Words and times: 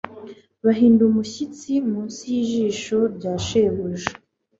Bahinda 0.65 1.01
umushyitsi 1.09 1.71
munsi 1.89 2.21
yijisho 2.33 2.99
rya 3.15 3.33
shebuja 3.45 4.11